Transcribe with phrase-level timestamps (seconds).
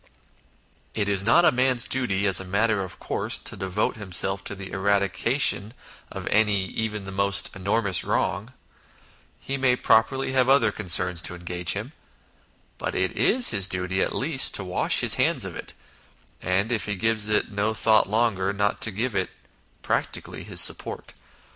[0.95, 4.55] "It is not a man's duty, as a matter of course, to devote himself to
[4.55, 5.75] the eradication
[6.11, 8.51] of any, even the most enormous wrong;
[9.39, 11.91] he may properly have other concerns to engage him;
[12.79, 15.75] but it is his duty, at least, to wash his hands of it,
[16.41, 19.29] and, if he gives it no thought longer, not to give it
[19.83, 21.13] practically his support.